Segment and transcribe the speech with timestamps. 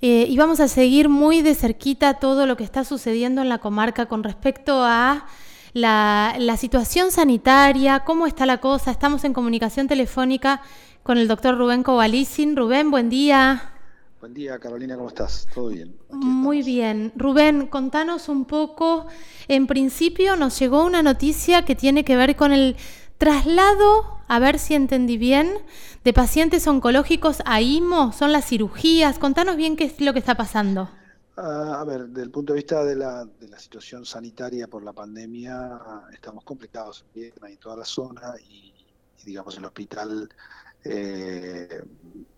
[0.00, 3.58] eh, y vamos a seguir muy de cerquita todo lo que está sucediendo en la
[3.58, 5.26] comarca con respecto a
[5.72, 8.90] la, situación sanitaria, cómo está la cosa.
[8.90, 10.60] Estamos en comunicación telefónica
[11.02, 12.56] con el doctor Rubén Covalicin.
[12.56, 13.72] Rubén, buen día.
[14.20, 15.46] Buen día, Carolina, ¿cómo estás?
[15.54, 15.96] ¿Todo bien?
[16.10, 17.12] Muy bien.
[17.14, 19.06] Rubén, contanos un poco.
[19.46, 22.76] En principio nos llegó una noticia que tiene que ver con el
[23.16, 25.52] traslado, a ver si entendí bien,
[26.02, 28.12] de pacientes oncológicos a IMO.
[28.12, 29.20] Son las cirugías.
[29.20, 30.90] Contanos bien qué es lo que está pasando.
[31.36, 34.82] Ah, a ver, desde el punto de vista de la, de la situación sanitaria por
[34.82, 35.80] la pandemia,
[36.12, 38.74] estamos complicados en toda la zona y,
[39.22, 40.28] y digamos, el hospital
[40.84, 41.82] eh,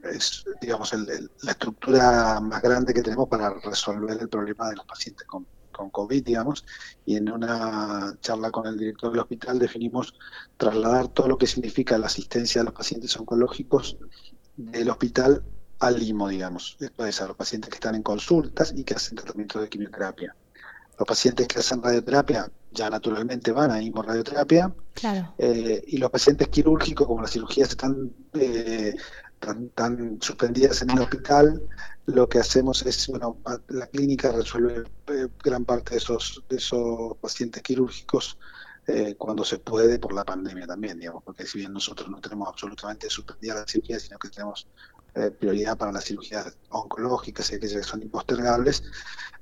[0.03, 5.27] es, digamos, la estructura más grande que tenemos para resolver el problema de los pacientes
[5.27, 6.65] con, con COVID, digamos,
[7.05, 10.15] y en una charla con el director del hospital definimos
[10.57, 13.99] trasladar todo lo que significa la asistencia a los pacientes oncológicos
[14.57, 15.43] del hospital
[15.79, 16.77] al limo, digamos.
[16.95, 20.37] Puede ser los pacientes que están en consultas y que hacen tratamiento de quimioterapia.
[21.01, 24.71] Los pacientes que hacen radioterapia ya naturalmente van a radioterapia.
[24.93, 25.33] Claro.
[25.39, 28.95] Eh, y los pacientes quirúrgicos, como las cirugías están eh,
[29.75, 31.63] tan, suspendidas en el hospital,
[32.05, 37.17] lo que hacemos es, bueno, la clínica resuelve eh, gran parte de esos, de esos
[37.17, 38.37] pacientes quirúrgicos
[39.19, 43.09] cuando se puede por la pandemia también, digamos, porque si bien nosotros no tenemos absolutamente
[43.09, 44.67] suspendida la cirugía, sino que tenemos
[45.39, 48.83] prioridad para las cirugías oncológicas y aquellas que son impostergables,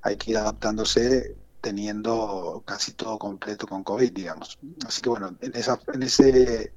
[0.02, 1.34] hay que ir adaptándose
[1.68, 4.58] teniendo casi todo completo con COVID, digamos.
[4.86, 6.72] Así que bueno, en esa, en ese,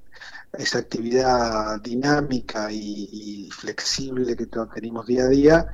[0.51, 5.67] esa actividad dinámica y, flexible que tenemos día a día,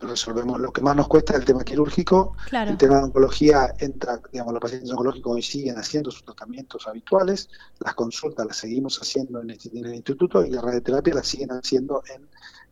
[0.00, 4.52] resolvemos lo que más nos cuesta el tema quirúrgico, el tema de oncología entra, digamos,
[4.52, 9.50] los pacientes oncológicos hoy siguen haciendo sus tratamientos habituales, las consultas las seguimos haciendo en,
[9.50, 12.28] el instituto y la radioterapia las siguen haciendo en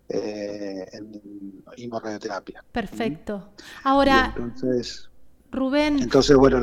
[0.09, 2.63] eh, en radioterapia.
[2.71, 3.53] Perfecto.
[3.85, 5.09] Ahora, entonces,
[5.53, 5.99] Rubén.
[6.01, 6.61] Entonces, bueno,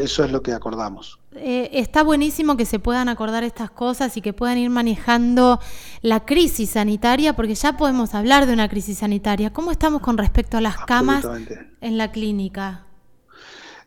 [0.00, 1.20] eso es lo que acordamos.
[1.36, 5.60] Eh, está buenísimo que se puedan acordar estas cosas y que puedan ir manejando
[6.02, 9.52] la crisis sanitaria, porque ya podemos hablar de una crisis sanitaria.
[9.52, 11.24] ¿Cómo estamos con respecto a las camas
[11.80, 12.86] en la clínica?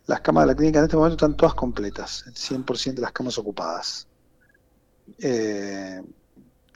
[0.06, 3.12] Las camas de la clínica en este momento están todas completas, el 100% de las
[3.12, 4.08] camas ocupadas.
[5.18, 6.02] Eh,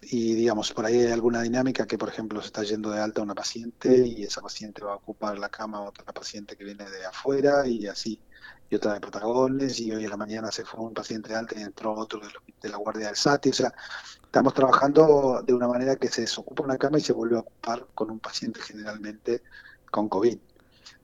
[0.02, 3.22] y digamos, por ahí hay alguna dinámica que, por ejemplo, se está yendo de alta
[3.22, 6.90] una paciente y esa paciente va a ocupar la cama a otra paciente que viene
[6.90, 8.20] de afuera y así,
[8.68, 11.58] y otra de Patagones, y hoy en la mañana se fue un paciente de alta
[11.58, 13.72] y entró otro de, la Guardia del SATI, o sea,
[14.24, 17.86] estamos trabajando de una manera que se desocupa una cama y se vuelve a ocupar
[17.94, 19.42] con un paciente generalmente
[19.90, 20.38] con COVID.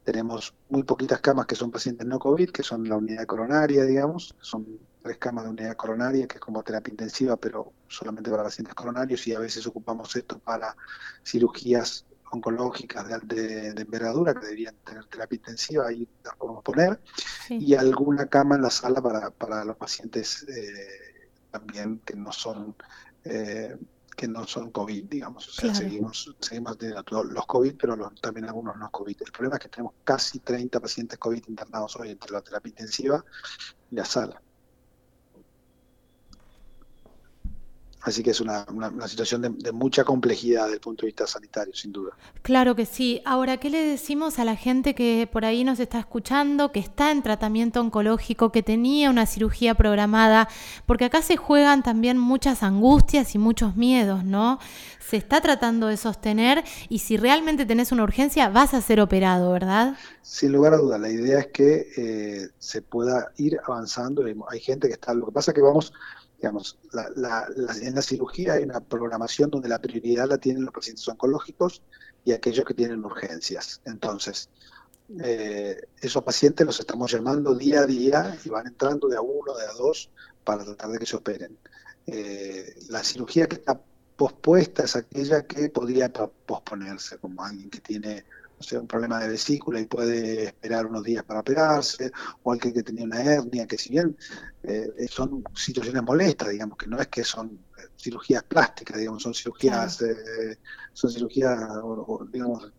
[0.03, 4.35] Tenemos muy poquitas camas que son pacientes no COVID, que son la unidad coronaria, digamos,
[4.41, 4.67] son
[5.09, 9.27] tres camas de unidad coronaria, que es como terapia intensiva, pero solamente para pacientes coronarios,
[9.27, 10.77] y a veces ocupamos esto para
[11.25, 17.01] cirugías oncológicas de, de, envergadura que deberían tener terapia intensiva, ahí las podemos poner,
[17.49, 22.77] y alguna cama en la sala para, para los pacientes eh, también que no son
[23.25, 23.79] eh,
[24.15, 25.49] que no son COVID, digamos.
[25.49, 29.17] O sea, seguimos, seguimos teniendo los COVID, pero también algunos no COVID.
[29.25, 33.25] El problema es que tenemos casi 30 pacientes COVID internados hoy entre la terapia intensiva
[33.93, 34.43] y la sala.
[38.03, 38.65] Así que es una,
[39.07, 42.13] situación de, mucha complejidad desde el punto de vista sanitario, sin duda.
[42.43, 43.21] Claro que sí.
[43.25, 47.11] Ahora, ¿qué le decimos a la gente que por ahí nos está escuchando, que está
[47.11, 50.49] en tratamiento oncológico, que tenía una cirugía programada?
[50.87, 54.61] Porque acá se juegan también muchas angustias y muchos miedos, ¿no?
[55.01, 59.51] Se está tratando de sostener y si realmente tenés una urgencia, vas a ser operado,
[59.53, 59.97] ¿verdad?
[60.23, 64.25] Sin lugar a dudas, la idea es que eh, se pueda ir avanzando.
[64.51, 65.93] Hay gente que está, lo que pasa es que vamos
[66.39, 71.83] digamos, en la cirugía hay una programación donde la prioridad la tienen los pacientes oncológicos
[72.25, 73.81] y aquellos que tienen urgencias.
[73.85, 74.49] Entonces,
[75.21, 79.57] eh, esos pacientes los estamos llamando día a día y van entrando de a uno,
[79.57, 80.11] de a dos,
[80.45, 81.59] para tratar de que se operen.
[82.07, 83.81] Eh, la cirugía que está
[84.17, 88.25] pospuesta es aquella que podría posponerse, como alguien que tiene
[88.59, 92.11] o sea, un problema de vesícula y puede esperar unos días para operarse,
[92.43, 94.17] o alguien que tenía una hernia, que si bien
[94.65, 99.35] eh, son situaciones molestas, digamos, que no es que son eh, cirugías plásticas, digamos, son
[99.35, 100.59] cirugías, eh,
[100.93, 101.59] son cirugías,
[102.33, 102.73] digamos,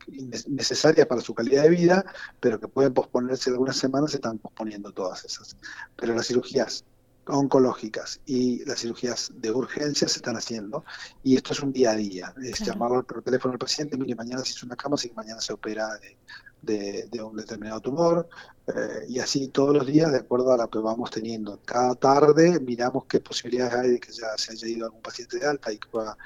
[0.47, 2.05] necesarias para su calidad de vida,
[2.39, 5.55] pero que pueden posponerse algunas semanas, se están posponiendo todas esas.
[5.95, 6.83] Pero las cirugías
[7.27, 10.83] oncológicas y las cirugías de urgencia se están haciendo
[11.23, 14.43] y esto es un día a día, es llamarlo por teléfono al paciente, mire, mañana
[14.43, 15.89] se hizo una cama, así que mañana se opera
[16.61, 18.27] de, un determinado tumor,
[18.67, 21.59] eh, y así todos los días de acuerdo a lo que vamos teniendo.
[21.65, 25.47] Cada tarde miramos qué posibilidades hay de que ya se haya ido algún paciente de
[25.47, 26.17] alta y que pueda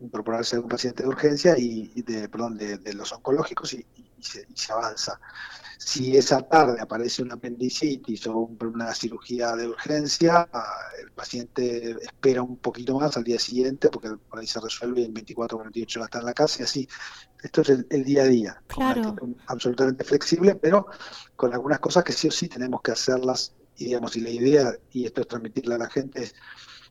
[0.00, 3.86] incorporarse algún paciente de urgencia y, de, perdón, de, los oncológicos y,
[4.20, 5.20] se, avanza.
[5.78, 10.48] Si esa tarde aparece una apendicitis o una cirugía de urgencia,
[11.00, 15.04] el paciente espera un poquito más al día siguiente porque por ahí se resuelve y
[15.04, 16.88] en 24 o 48 horas está en la casa y así.
[17.40, 18.62] Esto es el, día a día,
[19.46, 20.88] absolutamente flexible, pero
[21.36, 24.74] con algunas cosas que sí o sí tenemos que hacerlas y digamos, y la idea,
[24.90, 26.34] y esto es transmitirle a la gente, es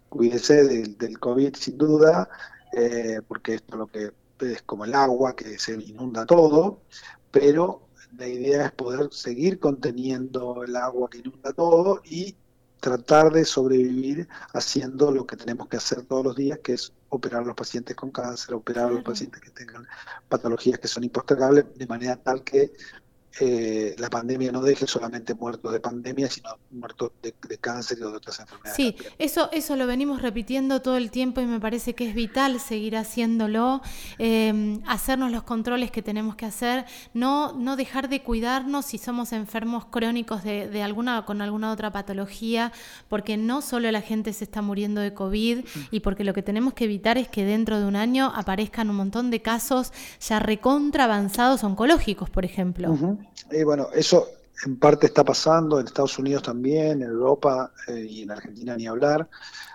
[0.07, 2.29] cuídese del, del COVID sin duda,
[2.71, 6.83] eh, porque esto es lo que es como el agua, que se inunda todo,
[7.31, 12.35] pero la idea es poder seguir conteniendo el agua que inunda todo y
[12.79, 17.43] tratar de sobrevivir haciendo lo que tenemos que hacer todos los días, que es operar
[17.43, 19.87] a los pacientes con cáncer, operar a los pacientes que tengan
[20.29, 22.71] patologías que son impostergables, de manera tal que
[23.39, 28.07] eh, la pandemia no deje solamente muertos de pandemia, sino muertos de, cáncer y de
[28.07, 28.75] otras enfermedades.
[28.75, 32.59] Sí, eso, eso lo venimos repitiendo todo el tiempo y me parece que es vital
[32.59, 33.81] seguir haciéndolo,
[34.17, 39.31] em, hacernos los controles que tenemos que hacer, no, no dejar de cuidarnos si somos
[39.33, 42.71] enfermos crónicos de, de alguna con alguna otra patología,
[43.07, 45.79] porque no solo la gente se está muriendo de COVID mm.
[45.91, 48.95] y porque lo que tenemos que evitar es que dentro de un año aparezcan un
[48.95, 53.16] montón de casos ya recontra avanzados oncológicos, por ejemplo.
[53.51, 54.27] Y bueno, eso
[54.65, 58.87] en parte está pasando, en Estados Unidos también, en Europa eh, y en Argentina ni
[58.87, 59.29] hablar.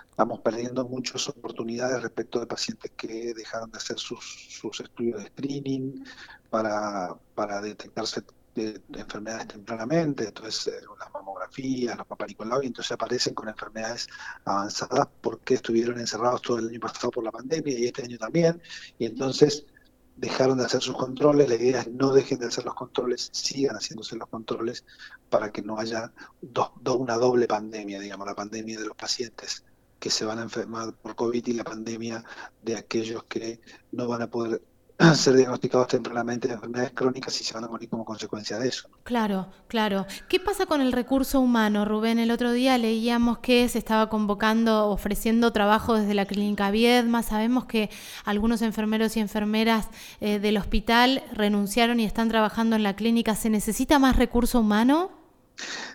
[0.09, 6.05] Estamos perdiendo muchas oportunidades respecto de pacientes que dejaron de hacer sus, estudios de screening
[6.49, 7.17] para,
[7.63, 8.21] detectarse
[8.53, 14.07] de, enfermedades tempranamente, entonces eh, las mamografías, los paparicolados, y entonces aparecen con enfermedades
[14.45, 18.61] avanzadas porque estuvieron encerrados todo el año pasado por la pandemia y este año también,
[18.99, 19.65] y entonces
[20.15, 23.75] dejaron de hacer sus controles, la idea es no dejen de hacer los controles, sigan
[23.75, 24.85] haciéndose los controles
[25.29, 29.63] para que no haya una doble pandemia, digamos, la pandemia de los pacientes
[29.99, 32.23] que se van a enfermar por COVID y la pandemia
[32.61, 33.61] de aquellos que
[33.91, 34.61] no van a poder
[35.15, 38.89] ser diagnosticados tempranamente de enfermedades crónicas y se van a morir como consecuencia de eso.
[39.03, 40.05] Claro, claro.
[40.29, 42.19] ¿Qué pasa con el recurso humano, Rubén?
[42.19, 47.23] El otro día leíamos que se estaba convocando, ofreciendo trabajo desde la clínica Viedma.
[47.23, 47.89] Sabemos que
[48.25, 49.87] algunos enfermeros y enfermeras
[50.21, 53.35] eh, del hospital renunciaron y están trabajando en la clínica.
[53.35, 55.11] ¿Se necesita más recurso humano?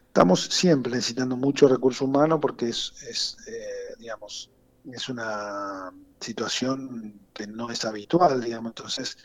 [0.07, 4.51] Estamos siempre necesitando mucho recurso humano porque es, eh, digamos,
[4.93, 9.19] es una situación que no es habitual, digamos, entonces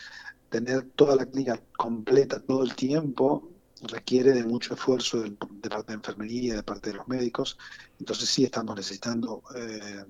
[0.50, 3.50] tener toda la clínica completa todo el tiempo
[3.82, 7.58] requiere de mucho esfuerzo de, parte de enfermería, de parte de los médicos,
[8.00, 10.06] entonces sí estamos necesitando eh,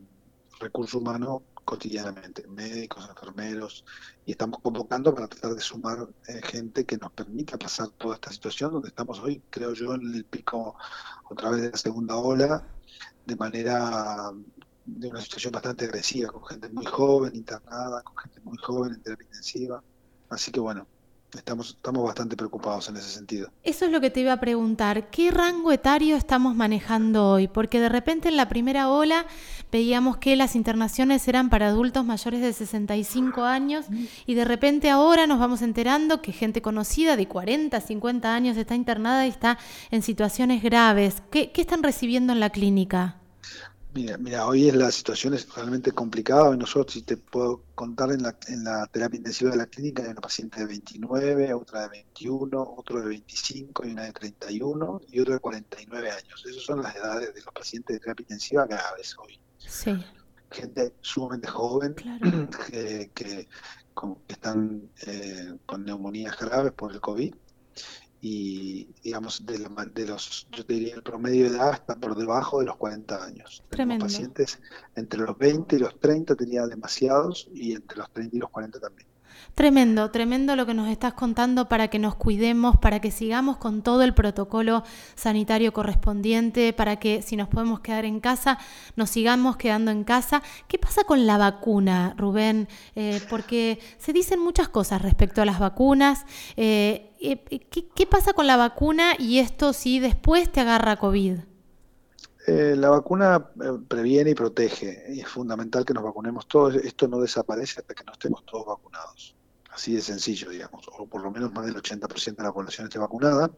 [0.59, 3.85] recursos humanos cotidianamente, médicos, enfermeros,
[4.25, 8.31] y estamos convocando para tratar de sumar eh, gente que nos permita pasar toda esta
[8.31, 10.75] situación donde estamos hoy, creo yo, en el pico
[11.29, 12.67] otra vez de la segunda ola,
[13.25, 14.33] de manera
[14.85, 19.01] de una situación bastante agresiva, con gente muy joven internada, con gente muy joven en
[19.01, 19.83] terapia intensiva.
[20.29, 20.87] Así que bueno,
[21.37, 23.49] estamos, estamos bastante preocupados en ese sentido.
[23.63, 27.47] Eso es lo que te iba a preguntar, ¿qué rango etario estamos manejando hoy?
[27.47, 29.25] Porque de repente en la primera ola
[29.71, 33.85] veíamos que las internaciones eran para adultos mayores de 65 años
[34.25, 38.75] y de repente ahora nos vamos enterando que gente conocida de 40, 50 años está
[38.75, 39.57] internada y está
[39.91, 41.23] en situaciones graves.
[41.31, 43.17] ¿Qué, qué están recibiendo en la clínica?
[43.93, 46.55] Mira, mira, hoy es la situación es realmente complicada.
[46.55, 50.01] y nosotros, si te puedo contar, en la, en la terapia intensiva de la clínica
[50.01, 55.01] hay una paciente de 29, otra de 21, otro de 25 y una de 31
[55.09, 56.43] y otra de 49 años.
[56.43, 59.39] Esas son las edades de los pacientes de terapia intensiva graves hoy.
[59.59, 60.03] Sí.
[60.49, 61.93] Gente sumamente joven
[63.15, 63.47] que,
[64.27, 67.33] están eh, con neumonías graves por el COVID
[68.25, 72.67] y digamos de, de, los yo diría el promedio de edad está por debajo de
[72.67, 73.61] los 40 años.
[73.67, 74.05] Tremendo.
[74.05, 74.61] Los pacientes
[74.95, 78.79] entre los 20 y los 30 tenía demasiados y entre los 30 y los 40
[78.79, 79.09] también.
[79.55, 83.83] Tremendo, tremendo lo que nos estás contando para que nos cuidemos, para que sigamos con
[83.83, 84.83] todo el protocolo
[85.15, 88.57] sanitario correspondiente, para que si nos podemos quedar en casa,
[88.95, 90.41] nos sigamos quedando en casa.
[90.67, 92.67] ¿Qué pasa con la vacuna, Rubén?
[92.95, 96.25] Eh, porque se dicen muchas cosas respecto a las vacunas.
[96.57, 97.37] Eh, eh,
[97.95, 101.52] ¿qué, pasa con la vacuna y esto si después te agarra COVID?
[102.47, 103.49] La vacuna
[103.87, 106.75] previene y protege y es fundamental que nos vacunemos todos.
[106.75, 109.35] Esto no desaparece hasta que no estemos todos vacunados
[109.73, 112.99] así de sencillo, digamos, o por lo menos más del 80% de la población esté
[112.99, 113.51] vacunada,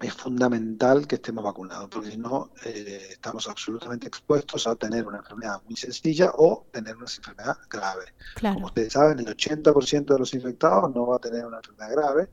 [0.00, 5.18] es fundamental que estemos vacunados, porque si no, eh, estamos absolutamente expuestos a tener una
[5.18, 8.06] enfermedad muy sencilla o tener una enfermedad grave.
[8.40, 12.28] Como ustedes saben, el 80% de los infectados no va a tener una enfermedad grave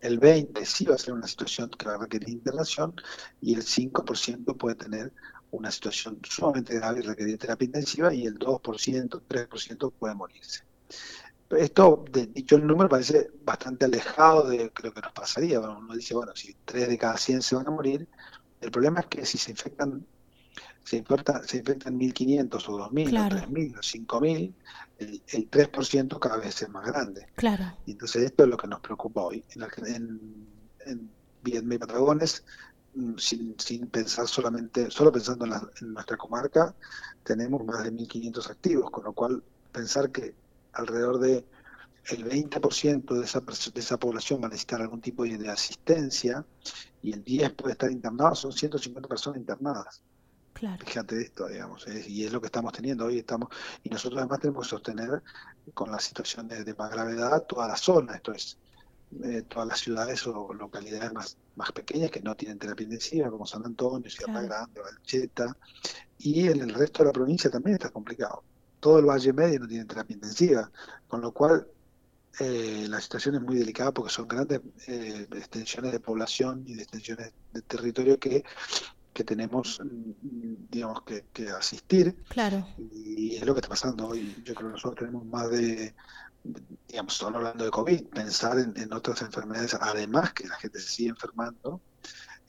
[0.00, 2.94] el 20% sí va a ser una situación que va a requerir internación
[3.40, 5.12] y el 5% puede tener
[5.50, 10.64] una situación sumamente grave y requerir terapia intensiva y el 2%, 3% puede morirse.
[11.50, 15.58] Esto, dicho el número, parece bastante alejado de lo que nos pasaría.
[15.58, 18.06] uno dice, bueno, si 3 de cada 100 se van a morir,
[18.60, 20.06] el problema es que si se infectan
[20.84, 24.54] se, infectan, se infectan 1.500 o 2.000 o 3.000 o 5.000,
[24.98, 27.26] el, el 3% cada vez es más grande.
[27.34, 27.64] Claro.
[27.86, 29.44] Y entonces esto es lo que nos preocupa hoy.
[29.54, 30.46] En, en,
[30.86, 31.10] en
[31.42, 32.44] Vietnam y Patagones,
[32.94, 36.74] mm, sin, sin, pensar solamente, solo pensando en, la, en nuestra comarca,
[37.22, 40.34] tenemos más de 1.500 activos, con lo cual pensar que
[40.72, 41.44] alrededor de
[42.06, 46.44] el 20% de esa, de esa población va a necesitar algún tipo de, de asistencia
[47.02, 50.02] y el 10 puede estar internado, son 150 personas internadas.
[50.84, 53.18] Fíjate esto, digamos, y es lo que estamos teniendo hoy.
[53.18, 53.48] estamos
[53.82, 55.22] Y nosotros además tenemos que sostener
[55.74, 58.58] con la situación de, más gravedad toda la zona, esto es,
[59.24, 63.46] eh, todas las ciudades o localidades más, más pequeñas que no tienen terapia intensiva, como
[63.46, 65.56] San Antonio, Ciudad Grande, Valcheta,
[66.18, 68.44] y en el resto de la provincia también está complicado.
[68.78, 70.70] Todo el Valle Medio no tiene terapia intensiva,
[71.08, 71.66] con lo cual
[72.38, 76.82] eh, la situación es muy delicada porque son grandes eh, extensiones de población y de
[76.82, 78.44] extensiones de territorio que
[79.12, 79.80] que tenemos,
[80.70, 82.16] digamos, que, asistir.
[82.28, 82.66] Claro.
[82.78, 84.34] Y es lo que está pasando hoy.
[84.44, 85.94] Yo creo que nosotros tenemos más de,
[86.88, 91.08] digamos, solo hablando de COVID, pensar en, otras enfermedades, además que la gente se sigue
[91.10, 91.80] enfermando,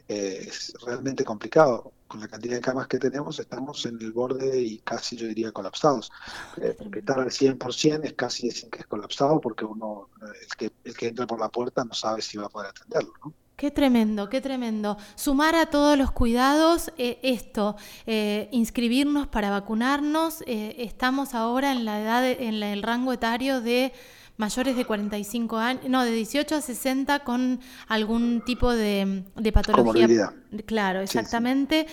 [0.07, 1.93] eh, es realmente complicado.
[2.07, 5.53] Con la cantidad de camas que tenemos, estamos en el borde y casi, yo diría,
[5.53, 6.11] colapsados.
[6.57, 10.97] Eh, estar al 100% es casi decir que es colapsado porque uno, el que, el
[10.97, 13.33] que entra por la puerta no sabe si va a poder atenderlo, ¿no?
[13.61, 14.97] Qué tremendo, qué tremendo.
[15.13, 17.75] Sumar a todos los cuidados eh, esto,
[18.07, 20.41] eh, inscribirnos para vacunarnos.
[20.47, 23.93] Eh, estamos ahora en la edad, en el rango etario de
[24.41, 30.33] mayores de 45 años, no, de 18 a 60 con algún tipo de, patología.
[30.65, 31.87] Claro, exactamente.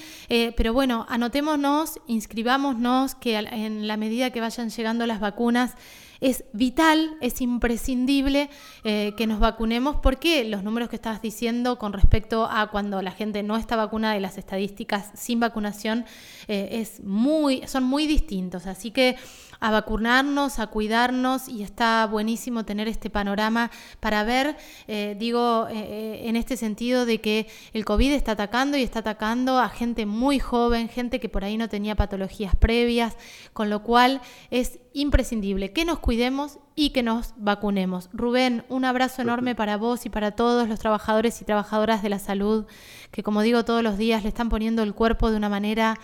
[0.56, 5.74] pero bueno, anotémonos, inscribámonos, que en la medida que vayan llegando las vacunas,
[6.20, 8.50] es vital, es imprescindible
[8.84, 13.12] eh, que nos vacunemos porque los números que estabas diciendo con respecto a cuando la
[13.12, 16.04] gente no está vacunada y las estadísticas sin vacunación
[16.48, 18.66] eh, es muy, son muy distintos.
[18.66, 19.16] Así que
[19.60, 26.36] a vacunarnos, a cuidarnos y está buenísimo tener este panorama para ver, eh, digo, en
[26.36, 30.88] este sentido de que el COVID está atacando y está atacando a gente muy joven,
[30.88, 33.16] gente que por ahí no tenía patologías previas,
[33.52, 38.08] con lo cual es imprescindible que nos cuidemos y que nos vacunemos.
[38.12, 42.18] Rubén, un abrazo enorme para vos y para todos los trabajadores y trabajadoras de la
[42.18, 42.66] salud
[43.10, 45.98] que, como digo todos los días, le están poniendo el cuerpo de una manera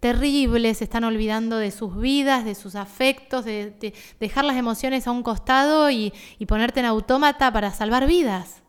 [0.00, 5.12] terrible, se están olvidando de sus vidas, de sus afectos, de, dejar las emociones a
[5.12, 6.12] un costado y,
[6.48, 8.62] ponerte en autómata para salvar vidas.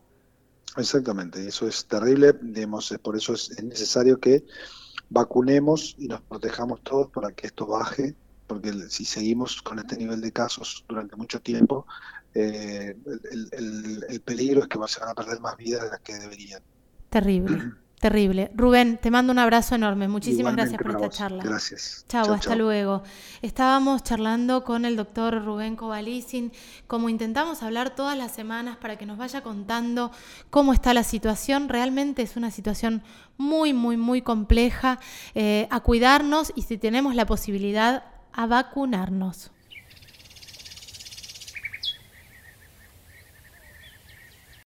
[0.77, 4.45] Exactamente, eso es terrible, digamos, por eso es necesario que
[5.09, 8.15] vacunemos y nos protejamos todos para que esto baje
[8.51, 11.85] porque si seguimos con este nivel de casos durante mucho tiempo,
[12.33, 12.97] eh,
[13.31, 16.61] el, peligro es que se van a perder más vidas de las que deberían.
[17.09, 17.71] Terrible.
[18.01, 18.49] Terrible.
[18.55, 20.07] Rubén, te mando un abrazo enorme.
[20.07, 21.43] Muchísimas gracias por esta charla.
[21.43, 22.03] Gracias.
[22.09, 23.03] Chao, hasta luego.
[23.43, 26.51] Estábamos charlando con el doctor Rubén Kovalicin,
[26.87, 30.09] como intentamos hablar todas las semanas para que nos vaya contando
[30.49, 31.69] cómo está la situación.
[31.69, 33.03] Realmente es una situación
[33.37, 34.99] muy, muy, muy compleja.
[35.35, 39.51] Eh, a cuidarnos y si tenemos la posibilidad, a vacunarnos.